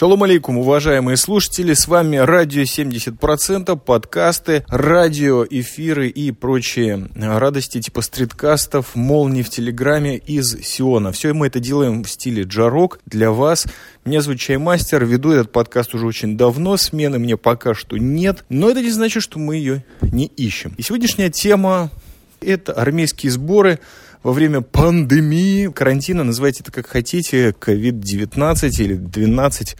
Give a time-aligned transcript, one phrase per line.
[0.00, 8.00] Шалом алейкум, уважаемые слушатели, с вами радио 70%, подкасты, радио, эфиры и прочие радости типа
[8.00, 11.12] стриткастов, молний в Телеграме из Сиона.
[11.12, 13.66] Все мы это делаем в стиле джарок для вас.
[14.06, 18.70] Меня зовут Чаймастер, веду этот подкаст уже очень давно, смены мне пока что нет, но
[18.70, 20.72] это не значит, что мы ее не ищем.
[20.78, 21.90] И сегодняшняя тема–
[22.40, 23.80] это армейские сборы–
[24.22, 29.76] во время пандемии, карантина, называйте это как хотите, COVID-19 или 12.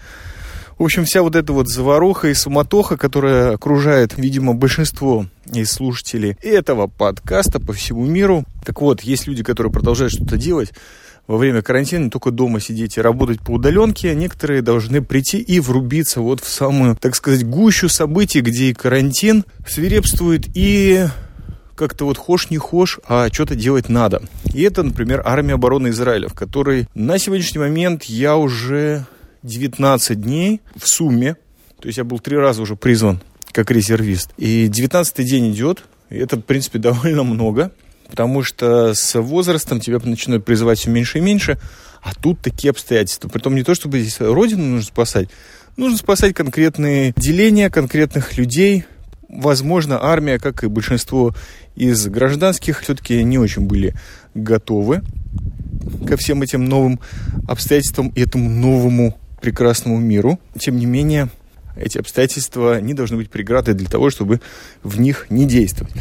[0.79, 6.39] В общем, вся вот эта вот заваруха и суматоха, которая окружает, видимо, большинство из слушателей
[6.43, 8.45] этого подкаста по всему миру.
[8.65, 10.73] Так вот, есть люди, которые продолжают что-то делать
[11.27, 15.61] во время карантина, не только дома сидеть и работать по удаленке, некоторые должны прийти и
[15.61, 21.07] врубиться вот в самую, так сказать, гущу событий, где и карантин свирепствует, и
[21.81, 24.23] как-то вот хошь не хошь, а что-то делать надо.
[24.53, 29.07] И это, например, армия обороны Израиля, в которой на сегодняшний момент я уже
[29.45, 31.37] 19 дней в сумме,
[31.81, 33.23] то есть я был три раза уже призван
[33.53, 34.31] как резервист.
[34.37, 37.73] И 19 день идет, и это, в принципе, довольно много,
[38.11, 41.59] потому что с возрастом тебя начинают призывать все меньше и меньше,
[42.03, 43.31] а тут такие обстоятельства.
[43.31, 45.31] Притом не то, чтобы здесь родину нужно спасать,
[45.79, 48.85] нужно спасать конкретные деления конкретных людей,
[49.33, 51.35] возможно, армия, как и большинство
[51.77, 53.95] из гражданских, все-таки не очень были
[54.35, 55.03] готовы
[56.07, 57.01] ко всем этим новым
[57.49, 60.39] обстоятельствам и этому новому прекрасному миру.
[60.59, 61.31] Тем не менее,
[61.77, 64.41] эти обстоятельства не должны быть преградой для того, чтобы
[64.83, 65.95] в них не действовать.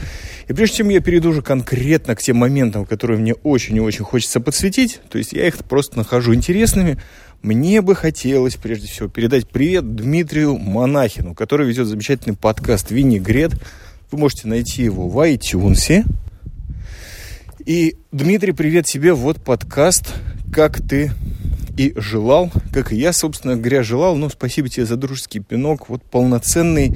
[0.47, 4.03] И прежде чем я перейду уже конкретно к тем моментам, которые мне очень и очень
[4.03, 6.97] хочется подсветить, то есть я их просто нахожу интересными,
[7.41, 13.53] мне бы хотелось, прежде всего, передать привет Дмитрию Монахину, который ведет замечательный подкаст «Винегрет».
[14.11, 16.05] Вы можете найти его в iTunes.
[17.65, 19.13] И, Дмитрий, привет тебе.
[19.13, 20.13] Вот подкаст
[20.51, 21.11] «Как ты
[21.77, 24.17] и желал, как и я, собственно говоря, желал.
[24.17, 25.87] Но спасибо тебе за дружеский пинок.
[25.87, 26.93] Вот полноценный,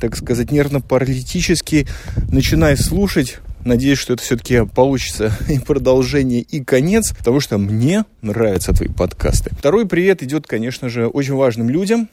[0.00, 1.86] так сказать, нервно-паралитический.
[2.30, 3.40] Начинай слушать.
[3.64, 9.50] Надеюсь, что это все-таки получится и продолжение, и конец, потому что мне нравятся твои подкасты.
[9.54, 12.08] Второй привет идет, конечно же, очень важным людям.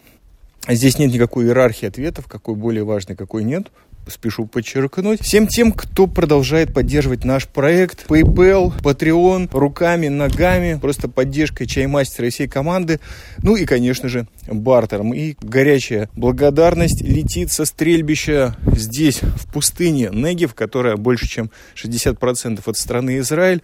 [0.70, 3.72] Здесь нет никакой иерархии ответов, какой более важный, какой нет
[4.08, 5.22] спешу подчеркнуть.
[5.22, 12.32] Всем тем, кто продолжает поддерживать наш проект, PayPal, Patreon, руками, ногами, просто поддержкой чаймастера и
[12.32, 13.00] всей команды.
[13.44, 15.14] Ну и, конечно же, бартером.
[15.14, 22.78] И горячая благодарность летит со стрельбища здесь, в пустыне Негев, которая больше, чем 60% от
[22.78, 23.62] страны Израиль.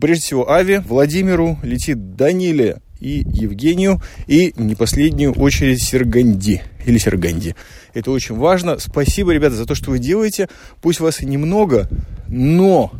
[0.00, 7.54] Прежде всего, Ави, Владимиру, летит Даниле и Евгению, и не последнюю очередь Серганди или Серганди.
[7.94, 8.78] Это очень важно.
[8.78, 10.48] Спасибо, ребята, за то, что вы делаете.
[10.80, 11.88] Пусть вас и немного,
[12.28, 12.92] но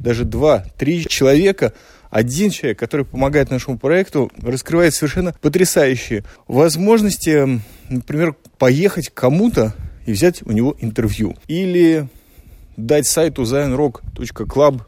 [0.00, 1.72] даже два-три человека,
[2.10, 9.74] один человек, который помогает нашему проекту, раскрывает совершенно потрясающие возможности, например, поехать к кому-то
[10.06, 11.36] и взять у него интервью.
[11.48, 12.08] Или
[12.76, 14.82] дать сайту zionrock.club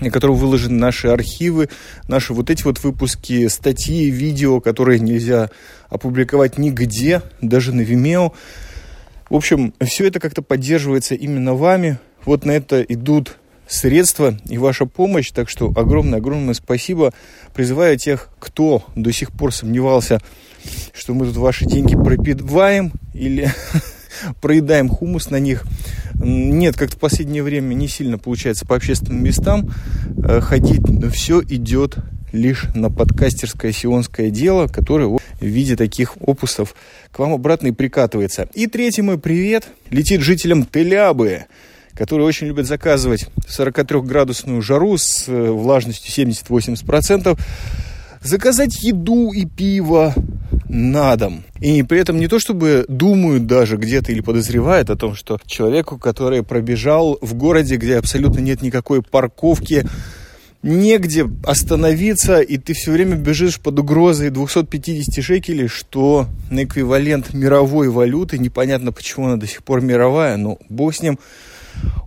[0.00, 1.68] на котором выложены наши архивы,
[2.08, 5.50] наши вот эти вот выпуски, статьи, видео, которые нельзя
[5.88, 8.32] опубликовать нигде, даже на Vimeo.
[9.30, 11.98] В общем, все это как-то поддерживается именно вами.
[12.24, 15.30] Вот на это идут средства и ваша помощь.
[15.30, 17.12] Так что огромное-огромное спасибо.
[17.54, 20.20] Призываю тех, кто до сих пор сомневался,
[20.92, 23.50] что мы тут ваши деньги пропиваем или
[24.40, 25.64] проедаем хумус на них.
[26.14, 29.70] Нет, как-то в последнее время не сильно получается по общественным местам
[30.24, 31.96] э, ходить, но все идет
[32.32, 36.74] лишь на подкастерское сионское дело, которое в виде таких опусов
[37.12, 38.48] к вам обратно и прикатывается.
[38.54, 41.46] И третий мой привет летит жителям Телябы,
[41.94, 47.38] которые очень любят заказывать 43-градусную жару с э, влажностью 70-80%,
[48.22, 50.14] заказать еду и пиво,
[50.68, 51.44] на дом.
[51.60, 55.98] И при этом не то чтобы думают даже где-то или подозревают о том, что человеку,
[55.98, 59.86] который пробежал в городе, где абсолютно нет никакой парковки,
[60.64, 67.88] негде остановиться, и ты все время бежишь под угрозой 250 шекелей, что на эквивалент мировой
[67.90, 71.18] валюты, непонятно почему она до сих пор мировая, но бог с ним,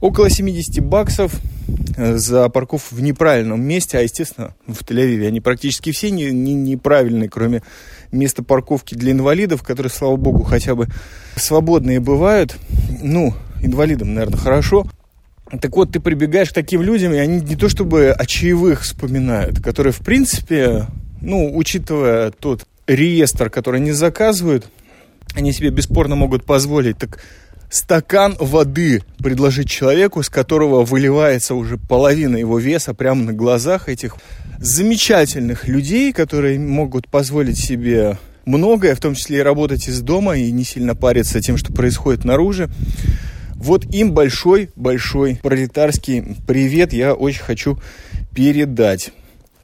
[0.02, 1.34] около 70 баксов
[1.96, 6.54] э, за парковку в неправильном месте, а, естественно, в Тель-Авиве они практически все не, не,
[6.54, 7.64] неправильные, кроме
[8.12, 10.88] места парковки для инвалидов, которые, слава богу, хотя бы
[11.36, 12.58] свободные бывают.
[13.02, 14.88] Ну, инвалидам, наверное, хорошо.
[15.62, 19.62] Так вот, ты прибегаешь к таким людям, и они не то чтобы о чаевых вспоминают,
[19.62, 20.88] которые, в принципе,
[21.22, 24.70] ну, учитывая тот реестр, который они заказывают,
[25.36, 26.98] они себе бесспорно могут позволить.
[26.98, 27.20] Так
[27.70, 34.16] стакан воды предложить человеку, с которого выливается уже половина его веса прямо на глазах этих
[34.60, 40.52] замечательных людей, которые могут позволить себе многое, в том числе и работать из дома и
[40.52, 42.70] не сильно париться тем, что происходит наружу.
[43.56, 47.80] Вот им большой-большой пролетарский привет я очень хочу
[48.34, 49.12] передать.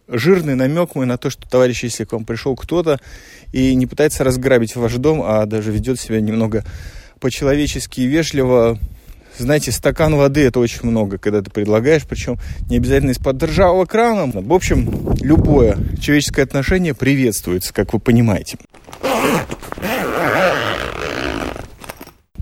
[0.07, 2.99] Жирный намек мой на то, что, товарищ, если к вам пришел кто-то
[3.53, 6.65] и не пытается разграбить ваш дом, а даже ведет себя немного
[7.23, 8.77] по-человечески вежливо,
[9.37, 12.37] знаете, стакан воды это очень много, когда ты предлагаешь, причем
[12.69, 14.29] не обязательно из-под ржавого крана.
[14.29, 18.57] В общем, любое человеческое отношение приветствуется, как вы понимаете.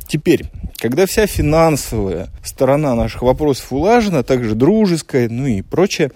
[0.08, 0.46] Теперь,
[0.78, 6.12] когда вся финансовая сторона наших вопросов улажена, также дружеская, ну и прочее,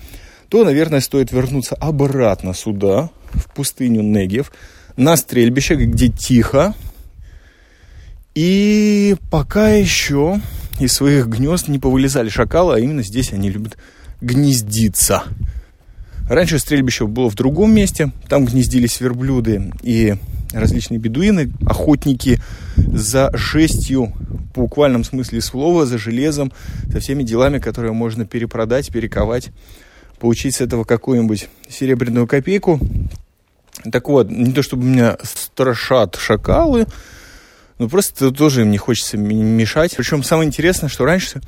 [0.49, 4.51] то, наверное, стоит вернуться обратно сюда, в пустыню Негев,
[4.97, 6.73] на стрельбище, где тихо.
[8.35, 10.41] И пока еще
[10.79, 13.77] из своих гнезд не повылезали шакалы, а именно здесь они любят
[14.19, 15.23] гнездиться.
[16.29, 20.15] Раньше стрельбище было в другом месте, там гнездились верблюды и
[20.51, 22.39] различные бедуины, охотники
[22.75, 24.13] за жестью,
[24.53, 26.51] в буквальном смысле слова, за железом,
[26.87, 29.49] за всеми делами, которые можно перепродать, перековать,
[30.19, 32.79] получить с этого какую-нибудь серебряную копейку.
[33.91, 36.87] Так вот, не то чтобы меня страшат шакалы,
[37.77, 39.95] но просто тоже им не хочется мешать.
[39.95, 41.41] Причем самое интересное, что раньше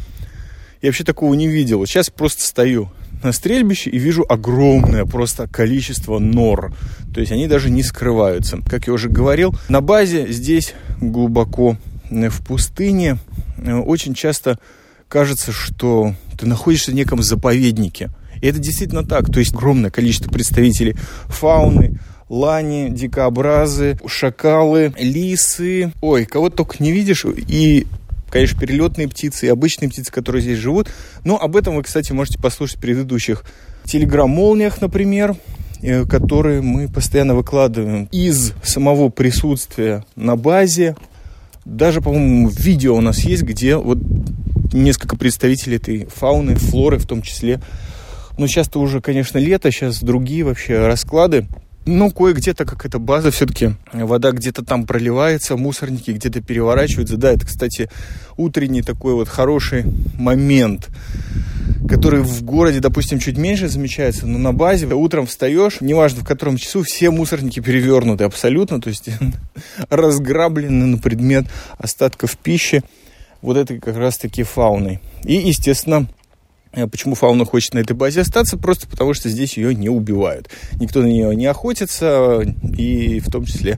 [0.81, 1.85] я вообще такого не видел.
[1.85, 2.89] Сейчас просто стою
[3.23, 6.73] на стрельбище и вижу огромное просто количество нор.
[7.13, 8.59] То есть они даже не скрываются.
[8.69, 11.77] Как я уже говорил, на базе здесь глубоко
[12.09, 13.17] э, в пустыне
[13.57, 14.59] э, очень часто
[15.07, 18.09] кажется, что ты находишься в неком заповеднике.
[18.41, 19.31] И это действительно так.
[19.31, 20.95] То есть огромное количество представителей
[21.27, 25.93] фауны, лани, дикообразы, шакалы, лисы.
[26.01, 27.25] Ой, кого только не видишь.
[27.25, 27.87] И
[28.29, 30.89] конечно, перелетные птицы и обычные птицы, которые здесь живут.
[31.23, 33.43] Но об этом вы, кстати, можете послушать в предыдущих
[33.85, 35.35] телеграм-молниях, например,
[35.81, 40.95] э, которые мы постоянно выкладываем из самого присутствия на базе.
[41.65, 43.99] Даже, по-моему, видео у нас есть, где вот
[44.73, 47.61] несколько представителей этой фауны, флоры в том числе.
[48.37, 51.47] Но сейчас-то уже, конечно, лето, сейчас другие вообще расклады.
[51.87, 57.15] Ну, кое-где, так как это база, все-таки вода где-то там проливается, мусорники где-то переворачиваются.
[57.15, 57.89] Да, это, кстати,
[58.35, 59.85] утренний такой вот хороший
[60.15, 60.89] момент,
[61.87, 66.57] который в городе, допустим, чуть меньше замечается, но на базе утром встаешь, неважно в котором
[66.57, 69.09] часу, все мусорники перевернуты абсолютно, то есть
[69.89, 71.45] разграблены на предмет
[71.77, 72.83] остатков пищи
[73.41, 74.99] вот этой как раз-таки фауной.
[75.23, 76.07] И, естественно,
[76.71, 78.57] почему фауна хочет на этой базе остаться?
[78.57, 80.49] Просто потому, что здесь ее не убивают.
[80.79, 82.41] Никто на нее не охотится,
[82.77, 83.77] и в том числе,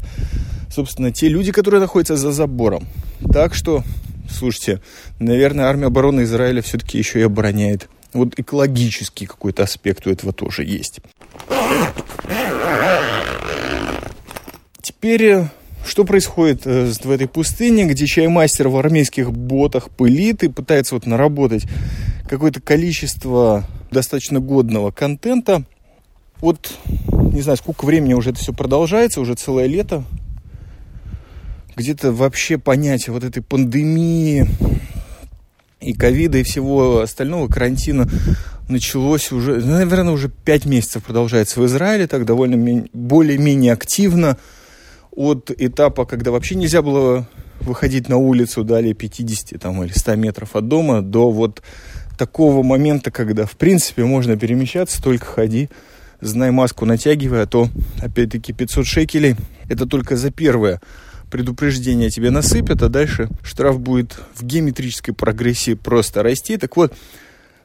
[0.70, 2.88] собственно, те люди, которые находятся за забором.
[3.32, 3.84] Так что,
[4.30, 4.82] слушайте,
[5.20, 7.90] наверное, армия обороны Израиля все-таки еще и обороняет.
[8.14, 11.00] Вот экологический какой-то аспект у этого тоже есть.
[14.82, 15.48] Теперь э,
[15.86, 21.06] что происходит э, в этой пустыне, где чаймастер в армейских ботах пылит и пытается вот
[21.06, 21.66] наработать
[22.28, 25.64] какое-то количество достаточно годного контента.
[26.42, 26.78] Вот
[27.34, 30.04] не знаю, сколько времени уже это все продолжается, уже целое лето.
[31.76, 34.48] Где-то вообще понятие вот этой пандемии
[35.80, 38.10] и ковида и всего остального карантина
[38.68, 44.38] началось уже, наверное, уже пять месяцев продолжается в Израиле, так довольно более-менее активно
[45.20, 47.28] от этапа, когда вообще нельзя было
[47.60, 51.62] выходить на улицу далее 50 там, или 100 метров от дома, до вот
[52.18, 55.70] такого момента, когда, в принципе, можно перемещаться, только ходи,
[56.22, 57.68] знай маску, натягивай, а то,
[58.02, 59.36] опять-таки, 500 шекелей,
[59.68, 60.80] это только за первое
[61.30, 66.56] предупреждение тебе насыпят, а дальше штраф будет в геометрической прогрессии просто расти.
[66.56, 66.94] Так вот,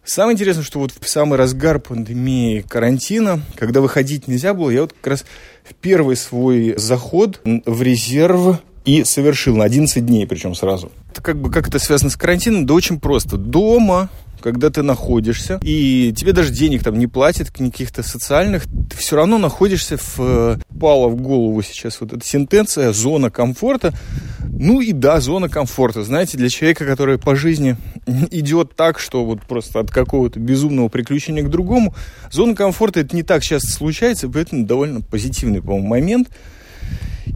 [0.05, 4.93] самое интересное, что вот в самый разгар пандемии карантина, когда выходить нельзя было, я вот
[4.93, 5.25] как раз
[5.69, 10.93] в первый свой заход в резерв и совершил на 11 дней, причем сразу.
[11.11, 12.67] Это как бы как это связано с карантином?
[12.67, 13.37] Да очень просто.
[13.37, 14.11] Дома
[14.45, 19.39] когда ты находишься, и тебе даже денег там не платят, каких-то социальных, ты все равно
[19.39, 20.19] находишься в...
[20.19, 23.95] Э, пала в голову сейчас вот эта сентенция «зона комфорта».
[24.43, 26.05] Ну и да, зона комфорта.
[26.05, 27.79] Знаете, для человека, который по жизни
[28.31, 31.95] идет так, что вот просто от какого-то безумного приключения к другому,
[32.31, 36.29] зона комфорта это не так часто случается, поэтому довольно позитивный, по-моему, момент.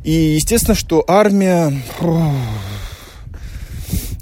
[0.04, 1.72] И естественно, что армия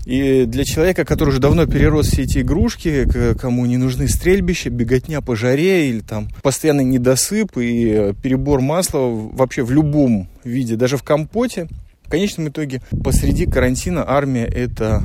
[0.06, 3.08] и для человека, который уже давно перерос все эти игрушки,
[3.38, 9.64] кому не нужны стрельбища, беготня по жаре или там постоянный недосып и перебор масла вообще
[9.64, 11.66] в любом виде, даже в компоте,
[12.06, 15.02] В конечном итоге, посреди карантина армия это,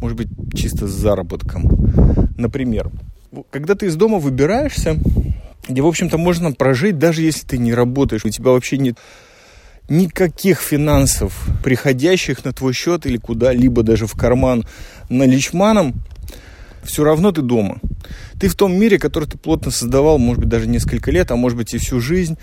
[0.00, 1.70] может быть, чисто с заработком.
[2.38, 2.90] Например,
[3.50, 4.96] когда ты из дома выбираешься,
[5.68, 8.96] где, в общем-то, можно прожить, даже если ты не работаешь, у тебя вообще нет
[9.88, 14.64] никаких финансов, приходящих на твой счет или куда-либо даже в карман
[15.08, 15.94] наличманом,
[16.82, 17.80] все равно ты дома.
[18.40, 21.58] Ты в том мире, который ты плотно создавал, может быть, даже несколько лет, а может
[21.58, 22.36] быть и всю жизнь.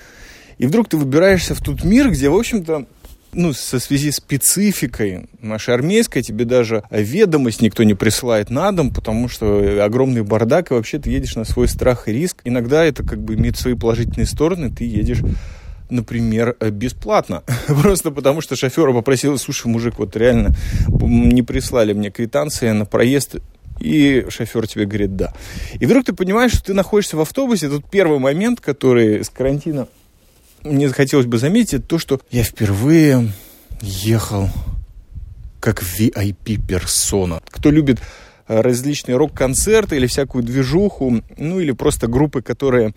[0.57, 2.85] И вдруг ты выбираешься в тот мир, где, в общем-то,
[3.33, 8.91] ну, со связи с спецификой нашей армейской, тебе даже ведомость никто не присылает на дом,
[8.91, 12.41] потому что огромный бардак, и вообще ты едешь на свой страх и риск.
[12.43, 15.21] Иногда это как бы имеет свои положительные стороны, ты едешь
[15.93, 17.43] например, бесплатно.
[17.67, 20.55] Просто потому, что шофера попросил, слушай, мужик, вот реально
[20.87, 23.37] не прислали мне квитанции на проезд,
[23.79, 25.33] и шофер тебе говорит «да».
[25.79, 29.87] И вдруг ты понимаешь, что ты находишься в автобусе, тут первый момент, который с карантина
[30.63, 33.31] мне захотелось бы заметить, то, что я впервые
[33.81, 34.49] ехал
[35.59, 37.41] как VIP-персона.
[37.49, 37.99] Кто любит
[38.47, 42.93] э, различные рок-концерты или всякую движуху, ну или просто группы, которые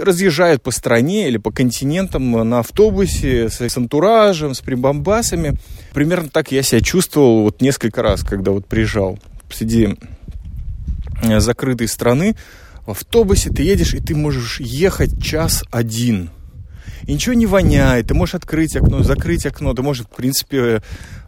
[0.00, 5.58] разъезжают по стране или по континентам на автобусе с, с антуражем, с прибамбасами.
[5.92, 9.18] Примерно так я себя чувствовал вот несколько раз, когда вот приезжал
[9.50, 9.96] среди
[11.22, 12.36] э, закрытой страны.
[12.86, 16.30] В автобусе ты едешь, и ты можешь ехать час один.
[17.04, 18.08] И ничего не воняет.
[18.08, 19.74] Ты можешь открыть окно, закрыть окно.
[19.74, 20.82] Ты можешь, в принципе,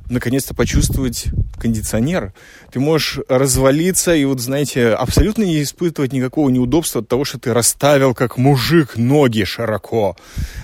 [0.09, 1.27] наконец-то почувствовать
[1.59, 2.33] кондиционер.
[2.73, 7.53] Ты можешь развалиться и вот, знаете, абсолютно не испытывать никакого неудобства от того, что ты
[7.53, 10.17] расставил как мужик ноги широко.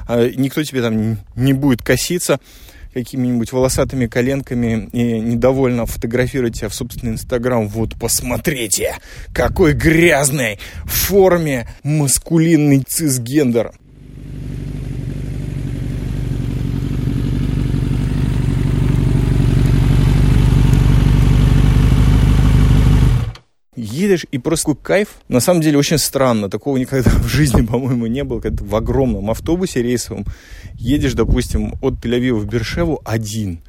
[0.08, 2.40] А никто тебе там не будет коситься
[2.92, 7.68] какими-нибудь волосатыми коленками и недовольно фотографировать тебя в собственный инстаграм.
[7.68, 8.96] Вот посмотрите,
[9.32, 13.72] какой грязной форме маскулинный цисгендер.
[24.00, 25.08] Едешь и просто кайф.
[25.28, 29.30] На самом деле очень странно, такого никогда в жизни, по-моему, не было, когда в огромном
[29.30, 30.24] автобусе рейсовом
[30.74, 33.60] едешь, допустим, от Тель-Авива в Бершеву один.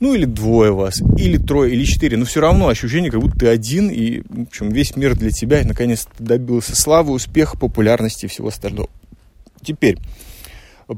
[0.00, 2.16] Ну, или двое вас, или трое, или четыре.
[2.16, 5.60] Но все равно ощущение, как будто ты один, и, в общем, весь мир для тебя,
[5.60, 8.90] и, наконец, добился славы, успеха, популярности и всего остального.
[9.62, 9.98] Теперь,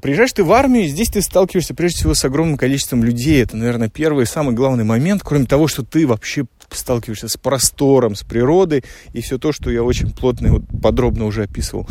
[0.00, 3.42] Приезжаешь ты в армию, и здесь ты сталкиваешься прежде всего с огромным количеством людей.
[3.42, 8.16] Это, наверное, первый и самый главный момент, кроме того, что ты вообще сталкиваешься с простором,
[8.16, 11.88] с природой и все то, что я очень плотно и вот подробно уже описывал.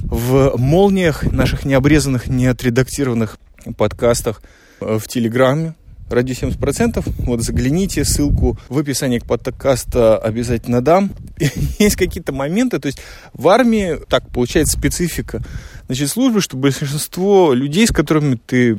[0.00, 3.38] В молниях наших необрезанных, не отредактированных
[3.76, 4.42] подкастах
[4.80, 5.74] э, в Телеграме,
[6.10, 7.02] ради 70%.
[7.18, 11.10] Вот загляните, ссылку в описании к подкаста обязательно дам.
[11.78, 13.00] Есть какие-то моменты, то есть
[13.32, 15.42] в армии, так получается специфика,
[15.86, 18.76] значит, службы, что большинство людей, с которыми ты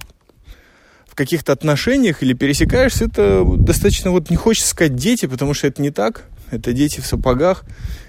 [1.07, 5.81] в каких-то отношениях или пересекаешься, это достаточно, вот не хочется сказать дети, потому что это
[5.81, 6.25] не так.
[6.51, 7.63] Это дети в сапогах,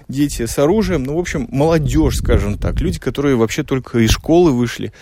[0.07, 4.51] дети с оружием, ну, в общем, молодежь, скажем так, люди, которые вообще только из школы
[4.51, 4.93] вышли,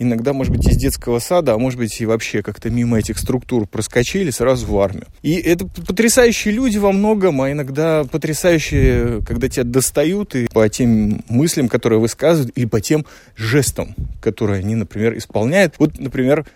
[0.00, 3.66] иногда, может быть, из детского сада, а может быть, и вообще как-то мимо этих структур
[3.66, 5.06] проскочили сразу в армию.
[5.22, 11.22] И это потрясающие люди во многом, а иногда потрясающие, когда тебя достают и по тем
[11.28, 13.04] мыслям, которые высказывают, или по тем
[13.36, 15.74] жестам, которые они, например, исполняют.
[15.78, 16.46] Вот, например,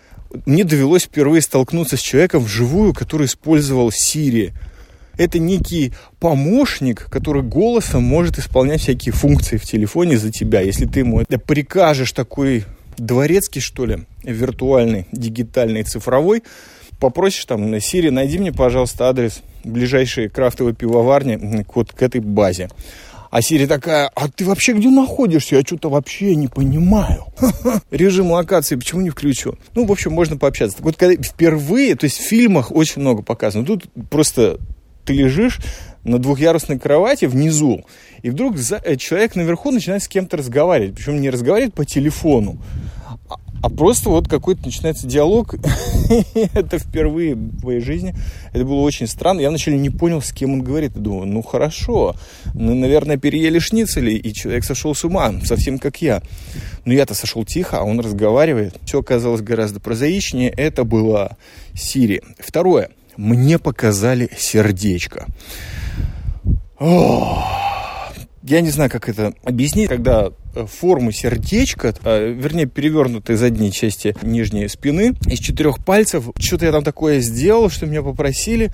[0.47, 4.53] мне довелось впервые столкнуться с человеком вживую, который использовал Siri.
[5.17, 10.61] Это некий помощник, который голосом может исполнять всякие функции в телефоне за тебя.
[10.61, 12.65] Если ты ему это прикажешь такой
[12.97, 16.43] дворецкий, что ли, виртуальный, дигитальный, цифровой,
[16.99, 22.69] попросишь там на Siri, найди мне, пожалуйста, адрес ближайшей крафтовой пивоварни вот к этой базе.
[23.31, 25.57] А Сири такая, а ты вообще где находишься?
[25.57, 27.25] Я что-то вообще не понимаю.
[27.91, 29.57] Режим локации почему не включу?
[29.73, 30.77] Ну, в общем, можно пообщаться.
[30.77, 33.65] Так вот, когда впервые, то есть в фильмах очень много показано.
[33.65, 34.59] Тут просто
[35.03, 35.59] ты лежишь
[36.05, 37.83] на двухъярусной кровати внизу,
[38.21, 40.95] и вдруг э, человек наверху начинает с кем-то разговаривать.
[40.95, 42.61] Причем не разговаривает по телефону,
[43.65, 45.55] а просто вот какой-то начинается диалог.
[46.53, 48.13] это впервые в моей жизни.
[48.53, 49.39] Это было очень странно.
[49.39, 50.91] Я вначале не понял, с кем он говорит.
[50.95, 52.15] Я думаю, ну хорошо.
[52.53, 56.21] Ну, наверное, переели шницели, и человек сошел с ума, совсем как я.
[56.85, 58.75] Но я-то сошел тихо, а он разговаривает.
[58.85, 60.51] Все оказалось гораздо прозаичнее.
[60.51, 61.35] Это было
[61.73, 62.21] Сири.
[62.37, 62.91] Второе.
[63.17, 65.25] Мне показали сердечко.
[66.79, 74.15] Я не знаю, как это объяснить, когда э, форму сердечка, а, вернее, перевернутой задней части
[74.21, 78.71] нижней спины, из четырех пальцев, что-то я там такое сделал, что меня попросили,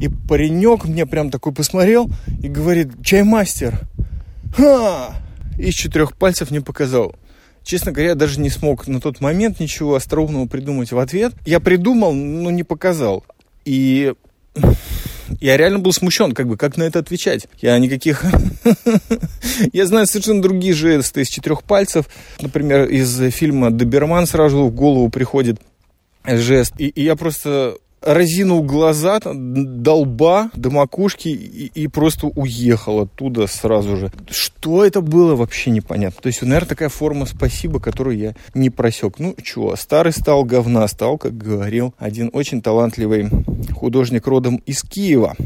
[0.00, 2.08] и паренек мне прям такой посмотрел
[2.40, 3.80] и говорит, чаймастер,
[4.56, 5.16] ха!
[5.58, 7.16] Из четырех пальцев мне показал,
[7.64, 11.34] Честно говоря, я даже не смог на тот момент ничего остроумного придумать в ответ.
[11.44, 13.24] Я придумал, но не показал.
[13.66, 14.14] И
[15.40, 17.46] я реально был смущен, как бы, как на это отвечать.
[17.58, 18.24] Я никаких...
[19.72, 22.06] Я знаю совершенно другие жесты из четырех пальцев.
[22.40, 25.60] Например, из фильма «Доберман» сразу в голову приходит
[26.24, 26.74] жест.
[26.78, 34.12] И, я просто разинул глаза, долба до макушки и, и просто уехал оттуда сразу же.
[34.30, 36.22] Что это было, вообще непонятно.
[36.22, 39.18] То есть, наверное, такая форма спасибо, которую я не просек.
[39.18, 43.28] Ну, чего, старый стал, говна стал, как говорил один очень талантливый
[43.72, 45.36] художник родом из Киева.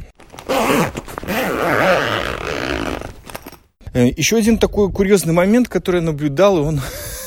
[3.94, 6.80] Э, еще один такой курьезный момент, который я наблюдал, и он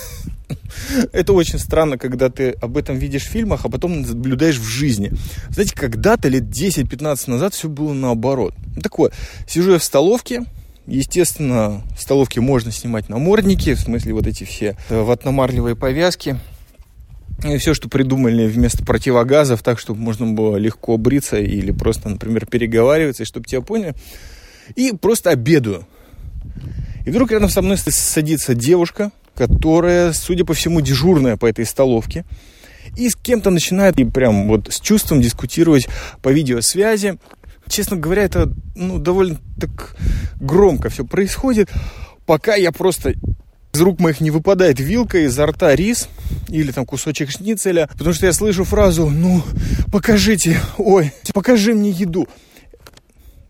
[1.12, 5.12] это очень странно, когда ты об этом видишь в фильмах, а потом наблюдаешь в жизни.
[5.50, 8.54] Знаете, когда-то лет 10-15 назад все было наоборот.
[8.76, 9.14] Ну, так вот,
[9.48, 10.46] сижу я в столовке,
[10.88, 16.40] Естественно, в столовке можно снимать намордники, в смысле вот эти все э, ватномарлевые повязки.
[17.44, 22.46] И все, что придумали вместо противогазов, так, чтобы можно было легко бриться или просто, например,
[22.46, 23.96] переговариваться, и чтобы тебя поняли.
[24.76, 25.88] И просто обедаю.
[27.06, 32.26] И вдруг рядом со мной садится девушка, которая, судя по всему, дежурная по этой столовке,
[32.96, 35.88] и с кем-то начинает и прям вот с чувством дискутировать
[36.22, 37.18] по видеосвязи.
[37.68, 39.96] Честно говоря, это ну, довольно так
[40.40, 41.72] громко все происходит,
[42.26, 43.16] пока я просто
[43.74, 46.08] из рук моих не выпадает вилка, изо рта рис
[46.48, 49.44] или там кусочек шницеля, потому что я слышу фразу «Ну,
[49.92, 52.28] покажите, ой, покажи мне еду».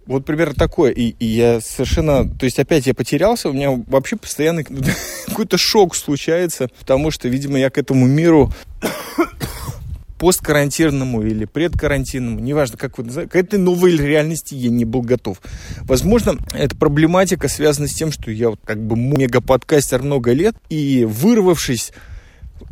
[0.06, 0.92] Вот примерно такое.
[0.92, 2.30] И, и я совершенно...
[2.30, 4.64] То есть опять я потерялся, у меня вообще постоянно
[5.28, 8.52] какой-то шок случается, потому что, видимо, я к этому миру
[10.20, 15.42] посткарантинному или предкарантинному, неважно, как вы называете, к этой новой реальности я не был готов.
[15.82, 21.04] Возможно, эта проблематика связана с тем, что я вот как бы мега-подкастер много лет, и
[21.04, 21.92] вырвавшись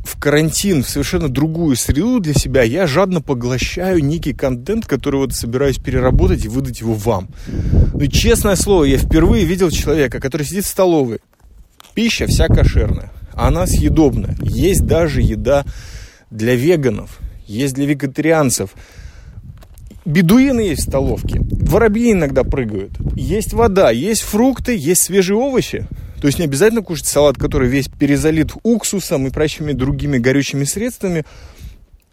[0.04, 5.34] в карантин, в совершенно другую среду для себя, я жадно поглощаю некий контент, который вот
[5.34, 7.30] собираюсь переработать и выдать его вам.
[7.94, 11.20] Ну, честное слово, я впервые видел человека, который сидит в столовой.
[11.94, 14.36] Пища вся кошерная, она съедобная.
[14.42, 15.64] Есть даже еда
[16.32, 18.72] для веганов, есть для вегетарианцев.
[20.06, 25.88] Бедуины есть в столовке, воробьи иногда прыгают, есть вода, есть фрукты, есть свежие овощи.
[26.24, 31.26] То есть не обязательно кушать салат, который весь перезалит уксусом и прочими другими горючими средствами.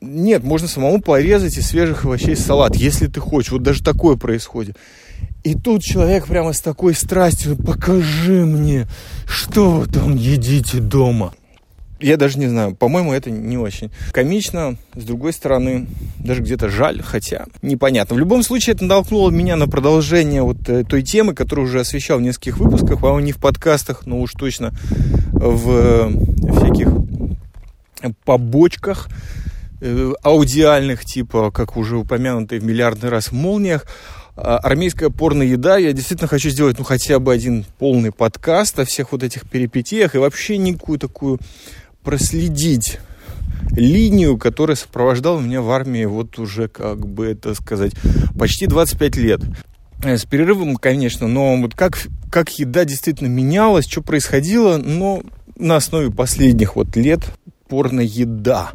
[0.01, 3.53] Нет, можно самому порезать из свежих овощей салат, если ты хочешь.
[3.53, 4.77] Вот даже такое происходит.
[5.45, 8.89] И тут человек прямо с такой страстью, покажи мне,
[9.29, 11.33] что вы там едите дома
[12.01, 14.77] я даже не знаю, по-моему, это не очень комично.
[14.95, 15.87] С другой стороны,
[16.19, 18.17] даже где-то жаль, хотя непонятно.
[18.17, 22.19] В любом случае, это натолкнуло меня на продолжение вот э, той темы, которую уже освещал
[22.19, 24.73] в нескольких выпусках, по-моему, не в подкастах, но уж точно
[25.33, 26.11] в э,
[26.57, 26.89] всяких
[28.25, 29.09] побочках
[29.81, 33.87] э, аудиальных, типа, как уже упомянутый в миллиардный раз, молниях,
[34.37, 35.77] а, армейская порно еда.
[35.77, 40.15] Я действительно хочу сделать, ну, хотя бы один полный подкаст о всех вот этих перипетиях
[40.15, 41.39] и вообще никакую такую
[42.03, 42.99] проследить
[43.73, 47.93] линию, которая сопровождала меня в армии вот уже, как бы это сказать,
[48.39, 49.41] почти 25 лет.
[50.03, 51.99] Э, с перерывом, конечно, но вот как,
[52.31, 55.23] как еда действительно менялась, что происходило, но
[55.57, 57.21] на основе последних вот лет
[57.69, 58.73] порно-еда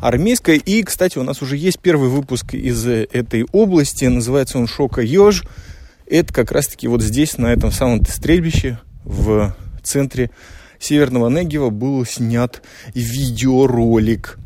[0.00, 0.56] армейская.
[0.56, 5.44] И, кстати, у нас уже есть первый выпуск из этой области, называется он «Шока Ёж».
[6.06, 10.30] Это как раз-таки вот здесь, на этом самом стрельбище в центре
[10.78, 12.62] Северного Негева был снят
[12.94, 14.38] видеоролик,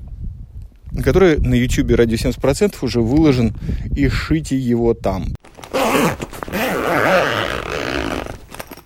[1.04, 3.54] который на YouTube радио 70% уже выложен,
[3.94, 5.26] и шите его там.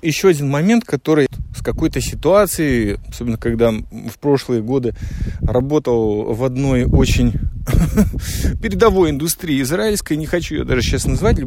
[0.02, 4.94] Еще один момент, который с какой-то ситуацией, особенно когда в прошлые годы
[5.40, 7.32] работал в одной очень
[8.62, 11.40] передовой индустрии израильской, не хочу ее даже сейчас назвать,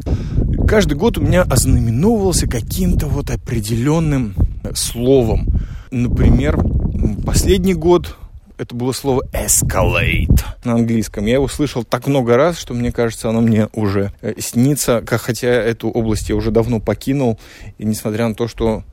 [0.68, 4.34] каждый год у меня ознаменовывался каким-то вот определенным
[4.74, 5.46] словом.
[5.90, 6.58] Например,
[7.24, 8.16] последний год
[8.58, 11.24] это было слово escalate на английском.
[11.24, 15.48] Я его слышал так много раз, что мне кажется, оно мне уже э, снится, хотя
[15.48, 17.38] эту область я уже давно покинул.
[17.78, 18.84] И несмотря на то, что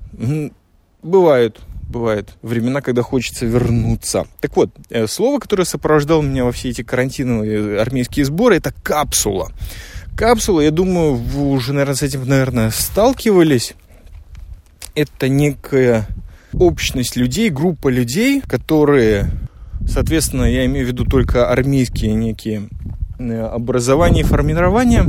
[1.03, 4.25] бывают бывают времена, когда хочется вернуться.
[4.41, 9.51] Так вот, э, слово, которое сопровождало меня во все эти карантиновые армейские сборы, это капсула.
[10.17, 13.73] Капсула, я думаю, вы уже, наверное, с этим, наверное, сталкивались.
[14.95, 16.07] Это некая
[16.53, 19.31] общность людей, группа людей, которые,
[19.87, 22.69] соответственно, я имею в виду только армейские некие
[23.19, 25.05] э, образования и формирования,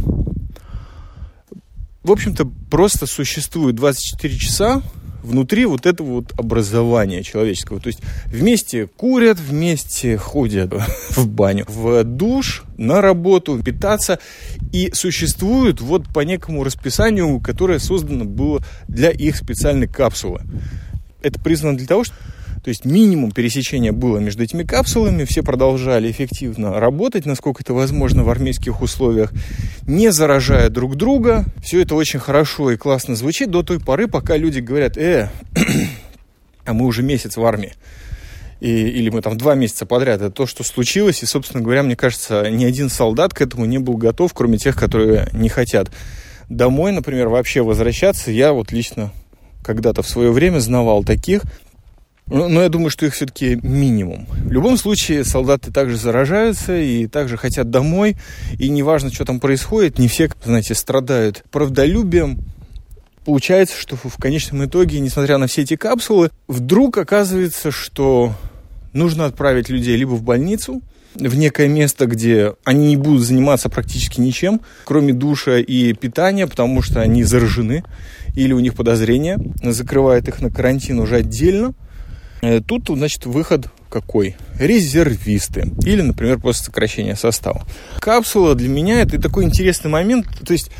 [2.02, 4.82] в общем-то, просто существуют 24 часа
[5.22, 7.80] внутри вот этого вот образования человеческого.
[7.80, 10.72] То есть вместе курят, вместе ходят
[11.10, 14.18] в баню, в душ, на работу, питаться
[14.72, 20.40] и существуют вот по некому расписанию, которое создано было для их специальной капсулы.
[21.22, 22.14] Это признано для того, что
[22.62, 28.24] то есть минимум пересечения было между этими капсулами, все продолжали эффективно работать, насколько это возможно
[28.24, 29.32] в армейских условиях,
[29.86, 31.44] не заражая друг друга.
[31.62, 35.30] Все это очень хорошо и классно звучит до той поры, пока люди говорят, э,
[36.64, 37.72] а мы уже месяц в армии.
[38.60, 40.20] И, или мы там два месяца подряд.
[40.20, 41.22] Это то, что случилось.
[41.22, 44.76] И, собственно говоря, мне кажется, ни один солдат к этому не был готов, кроме тех,
[44.76, 45.90] которые не хотят
[46.48, 48.32] домой, например, вообще возвращаться.
[48.32, 49.12] Я вот лично
[49.68, 51.42] когда-то в свое время знавал таких,
[52.26, 54.26] ну, но я думаю, что их все-таки минимум.
[54.30, 58.16] В любом случае, солдаты также заражаются и также хотят домой.
[58.58, 62.38] И неважно, что там происходит, не все, знаете, страдают правдолюбием.
[63.26, 68.32] Получается, что в конечном итоге, несмотря на все эти капсулы, вдруг оказывается, что
[68.94, 70.80] нужно отправить людей либо в больницу,
[71.18, 76.82] в некое место, где они не будут заниматься практически ничем, кроме душа и питания, потому
[76.82, 77.84] что они заражены,
[78.34, 81.74] или у них подозрения, закрывает их на карантин уже отдельно–
[82.40, 84.36] Э, тут, значит, выход какой?
[84.58, 85.72] Резервисты.
[85.84, 87.64] Или, например, после сокращения состава.
[88.00, 90.26] Капсула для меня это такой интересный момент.
[90.46, 90.70] То есть,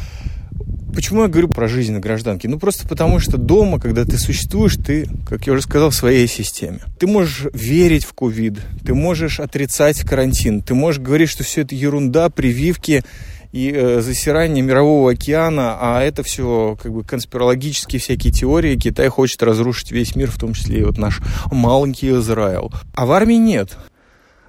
[0.95, 2.49] почему я говорю про жизнь на гражданке?
[2.49, 6.27] Ну, просто потому что дома, когда ты существуешь, ты, как я уже сказал, в своей
[6.27, 6.81] системе.
[6.99, 11.75] Ты можешь верить в ковид, ты можешь отрицать карантин, ты можешь говорить, что все это
[11.75, 13.05] ерунда, прививки
[13.53, 18.77] и э, засирание мирового океана, а это все как бы конспирологические всякие теории.
[18.77, 21.21] Китай хочет разрушить весь мир, в том числе и вот наш
[21.51, 22.73] маленький Израил.
[22.95, 23.77] А в армии нет.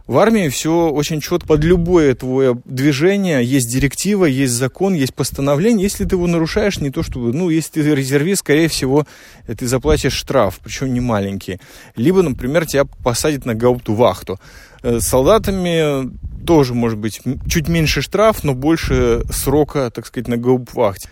[0.10, 1.50] В армии все очень четко.
[1.50, 5.84] Под любое твое движение есть директива, есть закон, есть постановление.
[5.84, 7.32] Если ты его нарушаешь, не то чтобы...
[7.32, 9.06] Ну, если ты резервист, скорее всего,
[9.46, 11.60] ты заплатишь штраф, причем не маленький.
[11.96, 14.40] Либо, например, тебя посадят на гаупту-вахту.
[14.82, 16.10] Э, с солдатами
[16.44, 21.08] тоже может быть чуть меньше штраф, но больше срока, так сказать, на гауптвахте.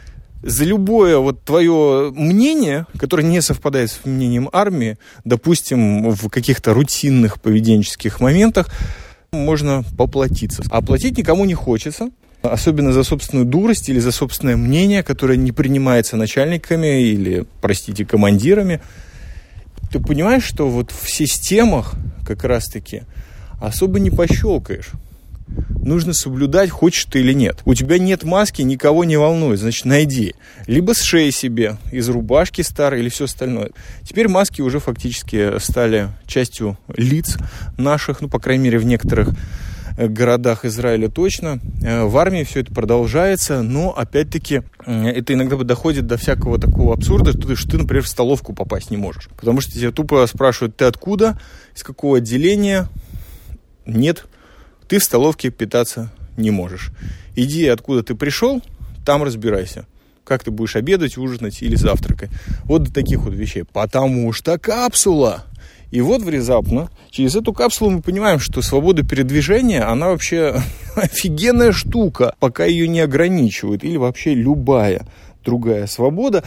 [0.48, 7.42] За любое вот твое мнение, которое не совпадает с мнением армии, допустим, в каких-то рутинных
[7.42, 8.74] поведенческих моментах,
[9.34, 10.64] можно поплатиться.
[10.72, 12.12] А платить никому не хочется,
[12.44, 18.80] особенно за собственную дурость или за собственное мнение, которое не принимается начальниками или, простите, командирами.
[19.92, 23.04] Ты понимаешь, что вот в системах как раз-таки
[23.60, 24.92] особо не пощелкаешь
[25.88, 27.62] нужно соблюдать, хочешь ты или нет.
[27.66, 30.36] У тебя нет маски, никого не волнует, значит, найди.
[30.68, 33.72] Либо с шеи себе, из рубашки старой или все остальное.
[34.04, 37.38] Теперь маски уже фактически стали частью лиц
[37.78, 39.30] наших, ну, по крайней мере, в некоторых
[39.98, 41.60] э, городах Израиля точно.
[41.82, 47.32] Э, в армии все это продолжается, но опять-таки это иногда доходит до всякого такого абсурда,
[47.32, 49.30] что ты, что ты, например, в столовку попасть не можешь.
[49.38, 51.40] Потому что тебя тупо спрашивают, ты откуда,
[51.76, 52.88] из какого отделения?
[53.86, 54.26] Нет,
[54.88, 56.92] ты в столовке питаться не можешь.
[57.36, 58.62] Иди, откуда ты пришел,
[59.06, 59.86] там разбирайся.
[60.24, 62.30] Как ты будешь обедать, ужинать или завтракать.
[62.66, 63.64] Вот до таких вот вещей.
[63.64, 65.46] Потому что капсула.
[65.90, 70.62] И вот внезапно через эту капсулу мы понимаем, что свобода передвижения, она вообще
[70.96, 73.84] офигенная штука, пока ее не ограничивают.
[73.84, 75.08] Или вообще любая
[75.46, 76.44] другая свобода.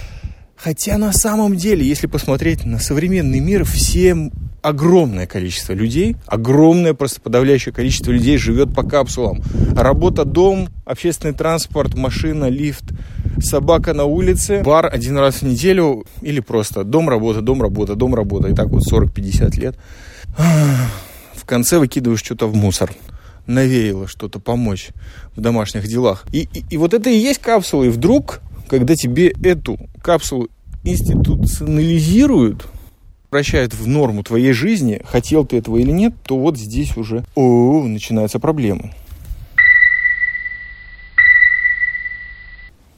[0.56, 4.30] Хотя на самом деле, если посмотреть на современный мир, всем
[4.62, 9.42] огромное количество людей, огромное просто подавляющее количество людей живет по капсулам.
[9.74, 12.84] Работа, дом, общественный транспорт, машина, лифт,
[13.40, 18.14] собака на улице, бар один раз в неделю или просто дом, работа, дом, работа, дом,
[18.14, 18.48] работа.
[18.48, 19.76] И так вот 40-50 лет.
[21.34, 22.92] В конце выкидываешь что-то в мусор
[23.46, 24.90] навеяло что-то помочь
[25.34, 26.24] в домашних делах.
[26.32, 27.84] И, и, и вот это и есть капсула.
[27.84, 30.48] И вдруг, когда тебе эту капсулу
[30.84, 32.66] институционализируют,
[33.30, 37.84] превращает в норму твоей жизни, хотел ты этого или нет, то вот здесь уже о,
[37.84, 38.92] начинаются проблемы.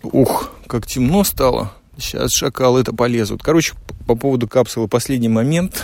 [0.03, 1.73] Ух, как темно стало.
[1.99, 3.43] Сейчас шакалы это полезут.
[3.43, 3.75] Короче,
[4.07, 5.83] по поводу капсулы последний момент.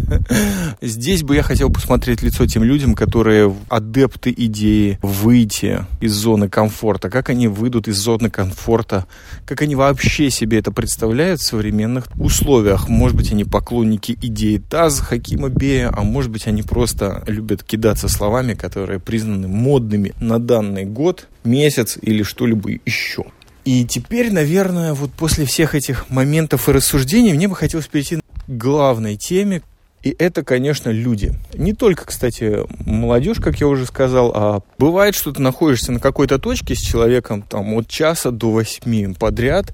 [0.80, 7.10] Здесь бы я хотел посмотреть лицо тем людям, которые адепты идеи выйти из зоны комфорта.
[7.10, 9.06] Как они выйдут из зоны комфорта?
[9.44, 12.88] Как они вообще себе это представляют в современных условиях?
[12.88, 18.08] Может быть, они поклонники идеи ТАЗ Хакима Бея, а может быть, они просто любят кидаться
[18.08, 23.24] словами, которые признаны модными на данный год, месяц или что-либо еще.
[23.66, 28.22] И теперь, наверное, вот после всех этих моментов и рассуждений мне бы хотелось перейти к
[28.46, 29.60] главной теме,
[30.04, 31.32] и это, конечно, люди.
[31.52, 36.38] Не только, кстати, молодежь, как я уже сказал, а бывает, что ты находишься на какой-то
[36.38, 39.72] точке с человеком там от часа до восьми подряд,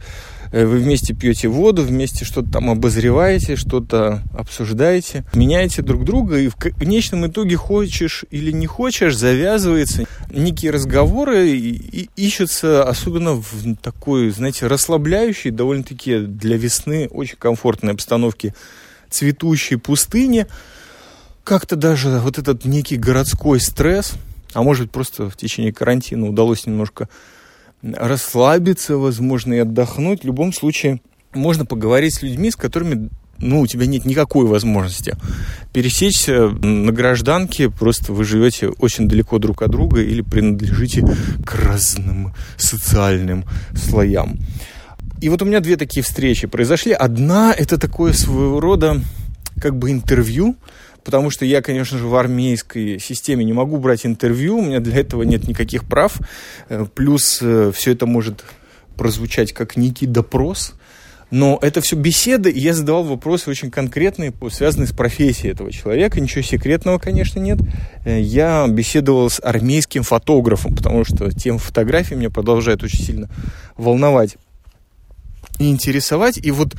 [0.52, 6.56] вы вместе пьете воду, вместе что-то там обозреваете, что-то обсуждаете, меняете друг друга, и в
[6.56, 14.30] конечном итоге хочешь или не хочешь, завязывается некие разговоры и, и ищутся, особенно в такой,
[14.30, 18.54] знаете, расслабляющей, довольно-таки для весны очень комфортной обстановке
[19.08, 20.46] цветущей пустыне.
[21.44, 24.12] Как-то даже вот этот некий городской стресс,
[24.52, 27.08] а может просто в течение карантина удалось немножко
[27.82, 30.22] расслабиться, возможно, и отдохнуть.
[30.22, 31.00] В любом случае,
[31.34, 35.16] можно поговорить с людьми, с которыми ну, у тебя нет никакой возможности
[35.72, 41.04] пересечься на гражданке, просто вы живете очень далеко друг от друга или принадлежите
[41.44, 44.38] к разным социальным слоям.
[45.20, 46.92] И вот у меня две такие встречи произошли.
[46.92, 49.00] Одна– это такое своего рода
[49.60, 50.56] как бы интервью,
[51.04, 54.98] потому что я, конечно же, в армейской системе не могу брать интервью, у меня для
[54.98, 56.18] этого нет никаких прав.
[56.68, 58.44] Э, плюс э, все это может
[58.96, 60.74] прозвучать как некий допрос.
[61.30, 66.20] Но это все беседа, и я задавал вопросы очень конкретные, связанные с профессией этого человека.
[66.20, 67.58] Ничего секретного, конечно, нет.
[68.04, 73.30] Э, я беседовал с армейским фотографом, потому что тема фотографии меня продолжает очень сильно
[73.78, 74.36] волновать
[75.58, 76.36] и интересовать.
[76.36, 76.74] И вот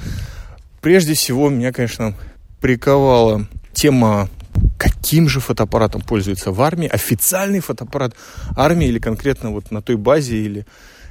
[0.81, 2.13] прежде всего меня, конечно,
[2.61, 4.29] приковала тема
[4.77, 8.15] каким же фотоаппаратом пользуется в армии, официальный фотоаппарат
[8.55, 10.65] армии или конкретно вот на той базе или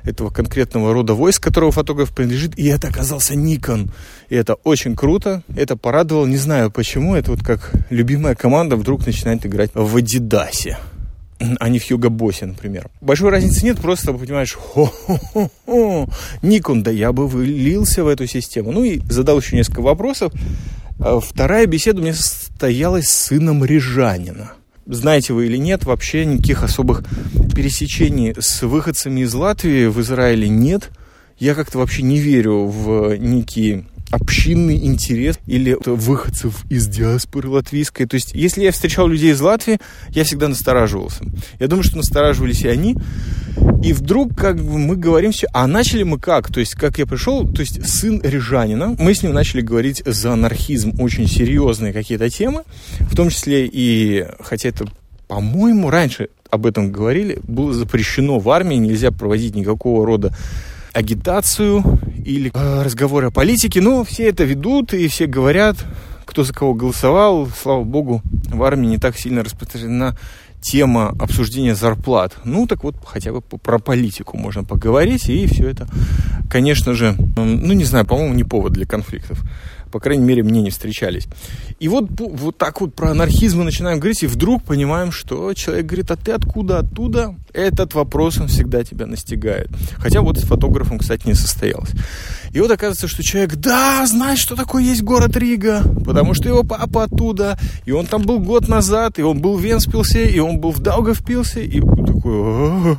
[0.04, 3.90] этого конкретного рода войск, которого фотограф принадлежит, и это оказался Nikon.
[4.28, 9.06] И это очень круто, это порадовало, не знаю почему, это вот как любимая команда вдруг
[9.06, 10.78] начинает играть в Адидасе
[11.58, 12.88] а не в Хьюго Боссе, например.
[13.00, 16.08] Большой разницы нет, просто, понимаешь, хо-хо-хо,
[16.42, 18.70] Никон, да я бы вылился в эту систему.
[18.70, 20.32] Ну и задал еще несколько вопросов.
[21.00, 22.14] А вторая беседа у меня
[22.62, 24.52] состоялась с сыном Рижанина.
[24.86, 27.02] Знаете вы или нет, вообще никаких особых
[27.56, 30.90] пересечений с выходцами из Латвии в Израиле нет.
[31.40, 38.04] Я как-то вообще не верю в некие общинный интерес или выходцев из диаспоры латвийской.
[38.06, 39.78] То есть, если я встречал людей из Латвии,
[40.10, 41.24] я всегда настораживался.
[41.58, 42.96] Я думаю, что настораживались и они.
[43.82, 46.52] И вдруг как бы мы говорим все, а начали мы как?
[46.52, 50.34] То есть, как я пришел, то есть сын Рижанина, мы с ним начали говорить за
[50.34, 52.62] анархизм, очень серьезные какие-то темы,
[53.00, 54.84] в том числе и, хотя это,
[55.26, 60.34] по-моему, раньше об этом говорили, было запрещено в армии, нельзя проводить никакого рода
[60.92, 63.80] агитацию или э, разговоры о политике.
[63.80, 65.76] Но все это ведут и все говорят,
[66.24, 67.48] кто за кого голосовал.
[67.48, 70.16] Слава богу, в армии не так сильно распространена
[70.60, 72.36] тема обсуждения зарплат.
[72.44, 75.88] Ну, так вот, хотя бы про политику можно поговорить, и все это,
[76.48, 79.42] конечно же, ну, не знаю, по-моему, не повод для конфликтов
[79.92, 81.28] по крайней мере, мне не встречались.
[81.78, 85.86] И вот, вот так вот про анархизм мы начинаем говорить, и вдруг понимаем, что человек
[85.86, 87.36] говорит, а ты откуда, оттуда?
[87.52, 89.68] Этот вопрос, он всегда тебя настигает.
[89.98, 91.90] Хотя вот с фотографом, кстати, не состоялось.
[92.52, 96.64] И вот оказывается, что человек, да, знает, что такое есть город Рига, потому что его
[96.64, 100.58] папа оттуда, и он там был год назад, и он был в Венспилсе, и он
[100.58, 102.96] был в Даугавпилсе, и такой,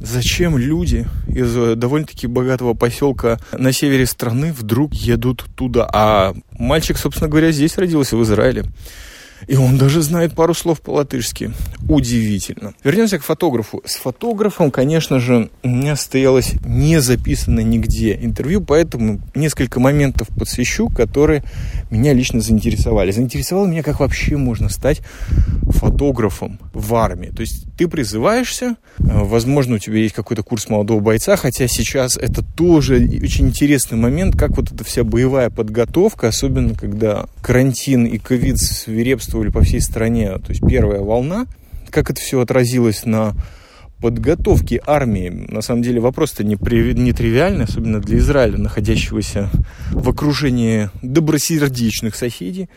[0.00, 5.88] Зачем люди из э, довольно-таки богатого поселка на севере страны вдруг едут туда?
[5.92, 8.64] А мальчик, собственно говоря, здесь родился, в Израиле.
[9.46, 11.52] И он даже знает пару слов по-латышски.
[11.88, 12.74] Удивительно.
[12.84, 13.82] Вернемся к фотографу.
[13.84, 20.88] С фотографом, конечно же, у меня состоялось не записано нигде интервью, поэтому несколько моментов подсвещу,
[20.88, 21.42] которые
[21.90, 23.10] меня лично заинтересовали.
[23.10, 25.00] Заинтересовало меня, как вообще можно стать
[25.68, 27.28] фотографом в армии.
[27.28, 32.18] То есть ты призываешься, э, возможно, у тебя есть какой-то курс молодого бойца, хотя сейчас
[32.18, 38.18] это тоже очень интересный момент, как вот эта вся боевая подготовка, особенно когда карантин и
[38.18, 41.46] ковид свирепствовали по всей стране, то есть первая волна,
[41.88, 43.32] как это все отразилось на
[44.02, 45.30] подготовке армии.
[45.30, 49.48] На самом деле вопрос-то не, при, не тривиальный, особенно для Израиля, находящегося
[49.90, 52.68] в окружении добросердечных соседей,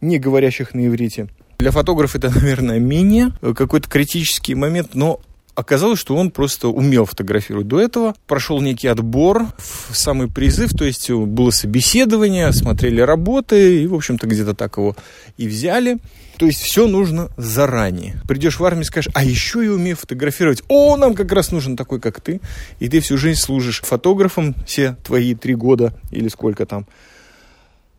[0.00, 1.28] не говорящих на иврите.
[1.60, 5.20] Для фотографа это, наверное, менее какой-то критический момент, но
[5.54, 8.14] оказалось, что он просто умел фотографировать до этого.
[8.26, 14.26] Прошел некий отбор в самый призыв, то есть было собеседование, смотрели работы, и, в общем-то,
[14.26, 14.96] где-то так его
[15.36, 15.98] и взяли.
[16.38, 18.22] То есть все нужно заранее.
[18.26, 20.62] Придешь в армию и скажешь, а еще я умею фотографировать.
[20.68, 22.40] О, нам как раз нужен такой, как ты.
[22.78, 26.86] И ты всю жизнь служишь фотографом, все твои три года или сколько там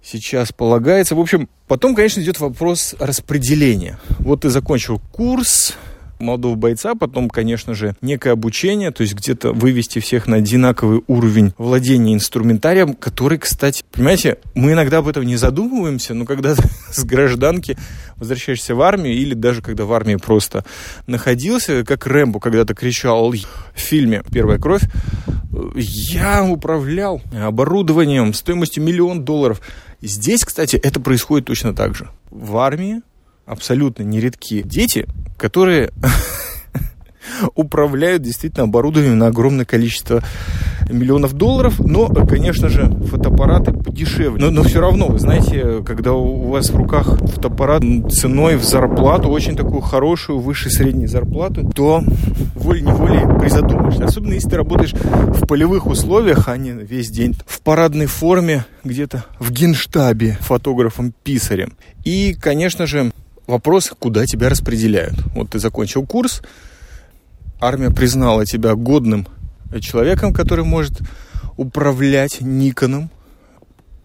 [0.03, 1.15] сейчас полагается.
[1.15, 3.99] В общем, потом, конечно, идет вопрос распределения.
[4.19, 5.75] Вот ты закончил курс,
[6.21, 11.53] молодого бойца, потом, конечно же, некое обучение, то есть где-то вывести всех на одинаковый уровень
[11.57, 16.55] владения инструментарием, который, кстати, понимаете, мы иногда об этом не задумываемся, но когда
[16.91, 17.77] с гражданки
[18.15, 20.63] возвращаешься в армию, или даже когда в армии просто
[21.07, 23.35] находился, как Рэмбо когда-то кричал в
[23.73, 24.83] фильме «Первая кровь»,
[25.75, 29.61] я управлял оборудованием стоимостью миллион долларов.
[30.01, 32.09] Здесь, кстати, это происходит точно так же.
[32.31, 33.01] В армии
[33.45, 35.91] абсолютно нередки дети, которые
[37.55, 40.21] управляют действительно оборудованием на огромное количество
[40.89, 44.43] миллионов долларов, но, конечно же, фотоаппараты подешевле.
[44.43, 49.29] Но, но все равно, вы знаете, когда у вас в руках фотоаппарат ценой в зарплату,
[49.29, 52.03] очень такую хорошую, выше средней зарплату, то
[52.55, 54.05] волей-неволей призадумаешься.
[54.05, 59.25] Особенно, если ты работаешь в полевых условиях, а не весь день в парадной форме где-то
[59.39, 61.73] в генштабе фотографом-писарем.
[62.03, 63.11] И, конечно же,
[63.47, 65.15] вопрос, куда тебя распределяют.
[65.35, 66.41] Вот ты закончил курс,
[67.61, 69.27] армия признала тебя годным
[69.79, 70.99] человеком, который может
[71.55, 73.09] управлять Никоном,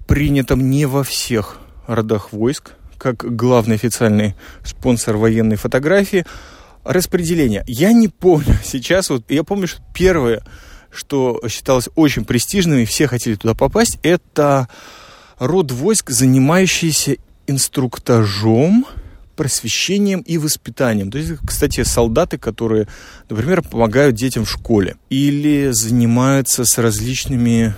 [0.06, 6.24] принятым не во всех родах войск, как главный официальный спонсор военной фотографии.
[6.84, 7.64] Распределение.
[7.66, 10.44] Я не помню сейчас, вот я помню, что первое,
[10.90, 14.68] что считалось очень престижным, и все хотели туда попасть, это
[15.38, 17.16] род войск, занимающийся
[17.46, 18.86] инструктажом
[19.36, 21.10] просвещением и воспитанием.
[21.10, 22.88] То есть, кстати, солдаты, которые,
[23.28, 27.74] например, помогают детям в школе или занимаются с различными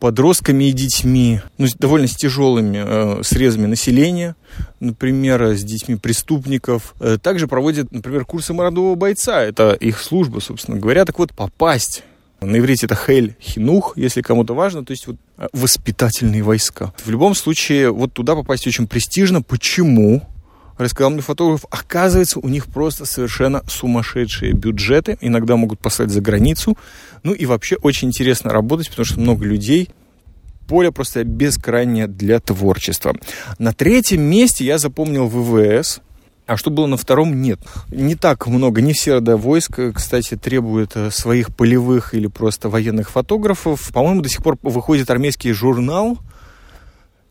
[0.00, 4.36] подростками и детьми, ну, довольно с тяжелыми э, срезами населения,
[4.78, 6.94] например, с детьми преступников.
[7.00, 9.42] Э, также проводят, например, курсы молодого бойца.
[9.42, 11.04] Это их служба, собственно говоря.
[11.06, 12.02] Так вот, попасть
[12.44, 16.92] на иврите это хель хинух, если кому-то важно, то есть вот э, воспитательные войска.
[17.04, 19.42] В любом случае, вот туда попасть очень престижно.
[19.42, 20.22] Почему?
[20.76, 26.76] рассказал мне фотограф, оказывается, у них просто совершенно сумасшедшие бюджеты, иногда могут послать за границу.
[27.22, 29.90] Ну и вообще очень интересно работать, потому что много людей,
[30.66, 33.14] поле просто бескрайнее для творчества.
[33.58, 36.00] На третьем месте я запомнил ВВС,
[36.46, 37.58] а что было на втором, нет.
[37.88, 43.10] Не так много, не все рода войск, кстати, требуют э, своих полевых или просто военных
[43.10, 43.90] фотографов.
[43.92, 46.18] По-моему, до сих пор выходит армейский журнал.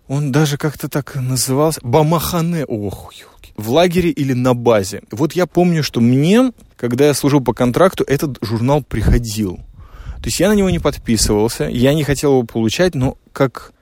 [0.08, 1.80] Он даже как-то так назывался.
[1.84, 2.66] Бамахане.
[2.66, 3.14] Ох,
[3.56, 5.04] в лагере или на базе.
[5.12, 9.58] Вот я помню, что мне, когда я служил по контракту, этот журнал приходил.
[10.18, 13.74] То есть я на него не подписывался, я не хотел его получать, но как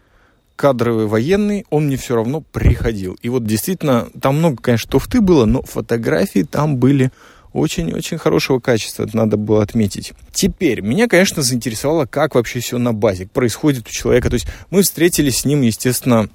[0.55, 3.17] кадровый военный, он мне все равно приходил.
[3.21, 7.11] И вот действительно, там много, конечно, тофты было, но фотографии там были
[7.53, 10.13] очень-очень хорошего качества, это надо было отметить.
[10.31, 14.29] Теперь, меня, конечно, заинтересовало, как вообще все на базе происходит у человека.
[14.29, 16.29] То есть мы встретились с ним, естественно,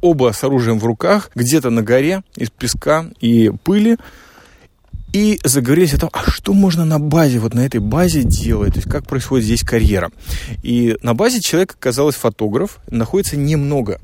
[0.00, 3.96] оба с оружием в руках, где-то на горе из песка и пыли
[5.12, 8.78] и заговорились о том, а что можно на базе, вот на этой базе делать, то
[8.78, 10.10] есть как происходит здесь карьера.
[10.62, 14.00] И на базе человек, оказалось, фотограф, находится немного.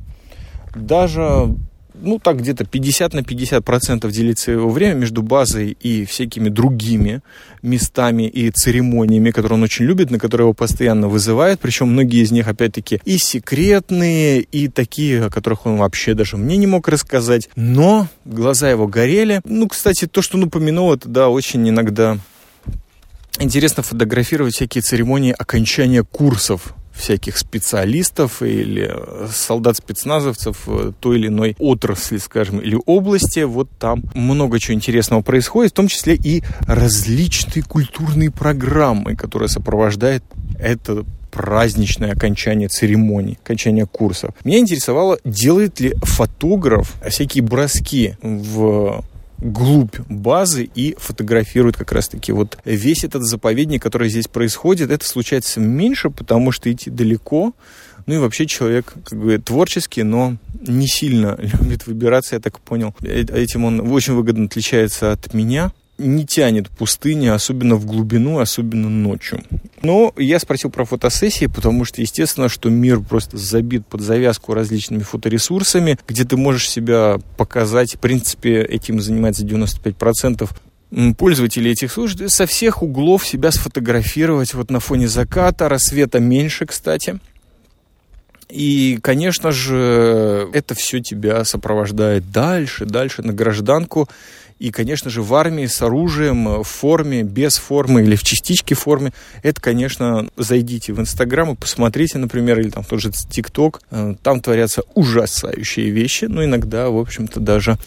[0.74, 1.54] Даже
[2.00, 7.22] ну, так где-то 50 на 50 процентов делится его время между базой и всякими другими
[7.62, 11.61] местами и церемониями, которые он очень любит, на которые его постоянно вызывают.
[11.61, 16.56] Причем многие из них, опять-таки, и секретные, и такие, о которых он вообще даже мне
[16.56, 17.48] не мог рассказать.
[17.56, 19.40] Но глаза его горели.
[19.44, 22.18] Ну, кстати, то, что он упомянул, это, да, очень иногда
[23.40, 28.94] интересно фотографировать всякие церемонии окончания курсов всяких специалистов или
[29.32, 33.40] солдат-спецназовцев э, той или иной отрасли, скажем, или области.
[33.40, 40.24] Вот там много чего интересного происходит, в том числе и различные культурные программы, которые сопровождают
[40.58, 44.34] это праздничное окончание церемоний, окончание курсов.
[44.44, 49.04] Меня интересовало, делает ли фотограф всякие броски в
[49.38, 54.90] глубь базы и фотографируют как раз-таки вот весь этот заповедник, который здесь происходит.
[54.90, 57.55] Это случается меньше, потому что идти далеко.
[58.07, 62.94] Ну и вообще человек как бы творческий, но не сильно любит выбираться, я так понял.
[63.03, 68.88] Э, этим он очень выгодно отличается от меня не тянет пустыня, особенно в глубину, особенно
[68.88, 69.42] ночью.
[69.82, 75.02] Но я спросил про фотосессии, потому что, естественно, что мир просто забит под завязку различными
[75.02, 77.96] фоторесурсами, где ты можешь себя показать.
[77.96, 80.48] В принципе, этим занимается 95%
[81.18, 87.20] пользователей этих служб со всех углов себя сфотографировать вот на фоне заката, рассвета меньше, кстати.
[88.48, 94.08] И, конечно же, это все тебя сопровождает дальше, дальше на гражданку.
[94.58, 98.74] И, конечно же, в армии с оружием, э, в форме, без формы или в частичке
[98.74, 104.14] формы, это, конечно, зайдите в Инстаграм и посмотрите, например, или там тот же ТикТок, э,
[104.22, 107.78] там творятся ужасающие вещи, но иногда, в общем-то, даже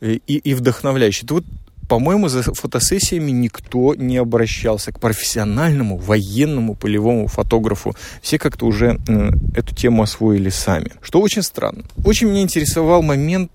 [0.00, 1.26] э, и, и вдохновляющие.
[1.30, 1.44] Вот
[1.90, 7.96] по-моему, за фотосессиями никто не обращался к профессиональному военному полевому фотографу.
[8.22, 10.92] Все как-то уже э, эту тему освоили сами.
[11.02, 11.82] Что очень странно.
[12.04, 13.50] Очень меня интересовал момент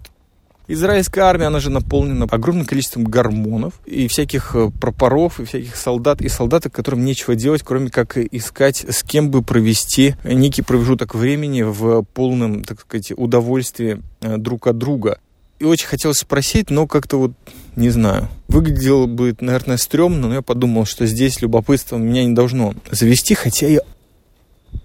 [0.68, 6.22] Израильская армия, она же наполнена огромным количеством гормонов и всяких э, пропоров, и всяких солдат,
[6.22, 11.61] и солдаты, которым нечего делать, кроме как искать, с кем бы провести некий промежуток времени
[11.61, 15.20] в полном, так сказать, удовольствии э, друг от друга.
[15.59, 17.32] И очень хотелось спросить, но как-то вот,
[17.76, 22.74] не знаю, выглядело бы, наверное, стрёмно, но я подумал, что здесь любопытство меня не должно
[22.91, 23.82] завести, хотя я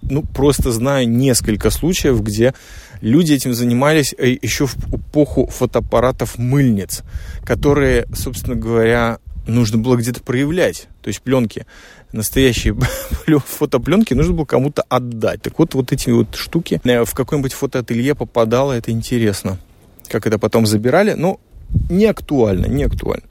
[0.01, 2.53] ну, просто знаю несколько случаев, где
[3.01, 7.03] люди этим занимались э, еще в эпоху фотоаппаратов мыльниц,
[7.43, 10.87] которые, собственно говоря, нужно было где-то проявлять.
[11.01, 11.65] То есть пленки,
[12.11, 12.75] настоящие
[13.45, 15.41] фотопленки нужно было кому-то отдать.
[15.41, 19.57] Так вот, вот эти вот штуки э, в какое-нибудь фотоателье попадало, это интересно.
[20.07, 21.39] Как это потом забирали, ну,
[21.89, 23.23] не актуально, не актуально.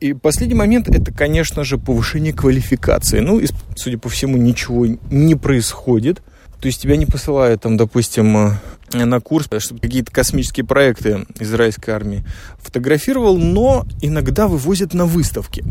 [0.00, 3.20] И последний момент это, конечно же, повышение квалификации.
[3.20, 3.46] Ну, и,
[3.76, 6.22] судя по всему, ничего не происходит.
[6.60, 11.94] То есть тебя не посылают, там, допустим, э, на курс, чтобы какие-то космические проекты израильской
[11.94, 12.24] армии
[12.58, 15.64] фотографировал, но иногда вывозят на выставки.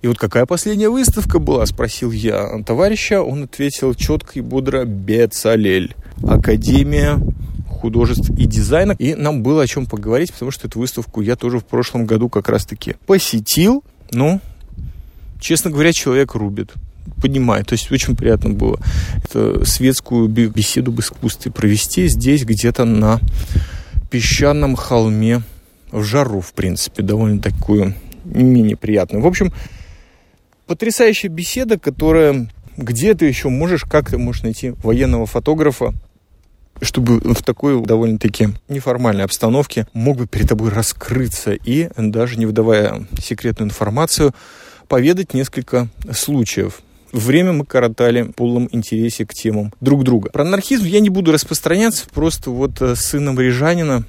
[0.00, 5.94] И вот какая последняя выставка была, спросил я товарища, он ответил четко и бодро «Бецалель,
[6.26, 7.18] Академия
[7.68, 8.92] художеств и дизайна.
[8.98, 12.28] И нам было о чем поговорить, потому что эту выставку я тоже в прошлом году
[12.28, 13.82] как раз-таки посетил.
[14.10, 14.40] Ну,
[15.38, 16.72] честно говоря, человек рубит
[17.20, 17.66] поднимает.
[17.68, 18.80] То есть очень приятно было
[19.24, 23.20] это светскую беседу об искусстве провести здесь, где-то на
[24.10, 25.42] песчаном холме
[25.90, 27.94] в жару, в принципе, довольно такую
[28.24, 29.22] менее приятную.
[29.22, 29.52] В общем,
[30.66, 35.92] потрясающая беседа, которая где ты еще можешь, как ты можешь найти военного фотографа,
[36.80, 43.06] чтобы в такой довольно-таки неформальной обстановке мог бы перед тобой раскрыться и, даже не выдавая
[43.20, 44.34] секретную информацию,
[44.88, 46.80] поведать несколько случаев.
[47.12, 50.30] Время мы коротали в полном интересе к темам друг друга.
[50.30, 54.04] Про анархизм я не буду распространяться, просто вот э, с сыном Рижанина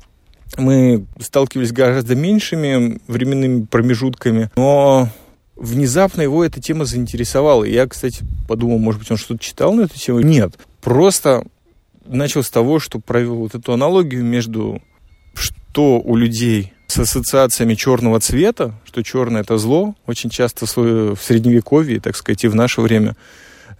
[0.57, 5.09] мы сталкивались гораздо меньшими временными промежутками, но
[5.55, 7.63] внезапно его эта тема заинтересовала.
[7.63, 10.19] Я, кстати, подумал, может быть, он что-то читал на эту тему.
[10.19, 11.43] Нет, просто
[12.05, 14.81] начал с того, что провел вот эту аналогию между
[15.33, 21.99] что у людей с ассоциациями черного цвета, что черное это зло, очень часто в средневековье,
[21.99, 23.15] так сказать, и в наше время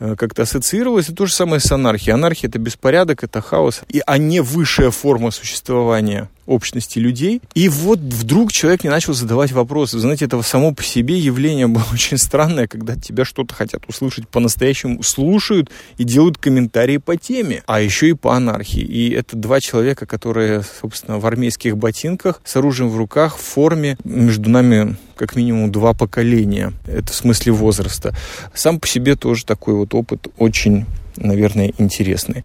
[0.02, 1.10] Э, как-то ассоциировалось.
[1.10, 2.16] И то же самое с анархией.
[2.16, 7.42] Анархия– это беспорядок, это хаос, и, а не высшая форма существования общности людей.
[7.54, 10.00] И вот вдруг человек не начал задавать вопросы.
[10.00, 15.04] Знаете, это само по себе явление было очень странное, когда тебя что-то хотят услышать по-настоящему,
[15.04, 18.82] слушают и делают комментарии по теме, а еще и по анархии.
[18.82, 23.98] И это два человека, которые, собственно, в армейских ботинках, с оружием в руках, в форме,
[24.04, 26.74] между нами как минимум два поколения.
[26.88, 28.16] Это в смысле возраста.
[28.54, 30.86] Сам по себе тоже такой вот опыт очень,
[31.16, 32.44] наверное, интересный.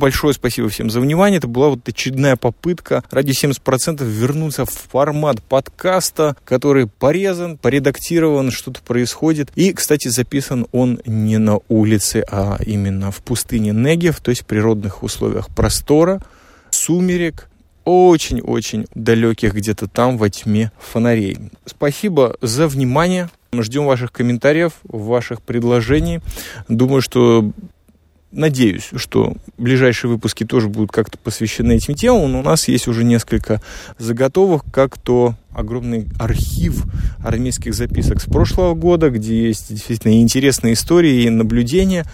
[0.00, 1.36] Большое спасибо всем за внимание.
[1.36, 8.80] Это была вот очередная попытка ради 70% вернуться в формат подкаста, который порезан, поредактирован, что-то
[8.80, 9.50] происходит.
[9.56, 14.46] И, кстати, записан он не на улице, а именно в пустыне Негев, то есть в
[14.46, 16.22] природных условиях простора,
[16.70, 17.50] сумерек,
[17.84, 21.36] очень-очень далеких где-то там во тьме фонарей.
[21.66, 23.28] Спасибо за внимание.
[23.52, 26.20] Ждем ваших комментариев, ваших предложений.
[26.68, 27.52] Думаю, что
[28.32, 32.30] Надеюсь, что ближайшие выпуски тоже будут как-то посвящены этим темам.
[32.30, 33.60] Но у нас есть уже несколько
[33.98, 36.84] заготовок, как то огромный архив
[37.24, 42.06] армейских записок с прошлого года, где есть действительно интересные истории и наблюдения.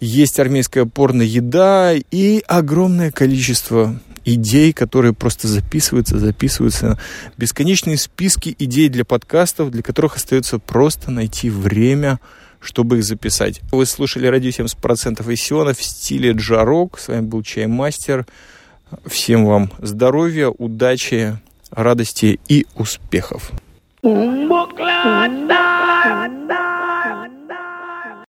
[0.00, 6.98] Есть армейская порно-еда и огромное количество идей, которые просто записываются, записываются.
[7.38, 12.18] Бесконечные списки идей для подкастов, для которых остается просто найти время,
[12.64, 13.60] чтобы их записать.
[13.70, 16.98] Вы слушали радио 70% из Сиона в стиле джарок.
[16.98, 18.26] С вами был Чаймастер.
[19.06, 21.38] Всем вам здоровья, удачи,
[21.70, 23.52] радости и успехов.
[24.02, 25.54] Муклада!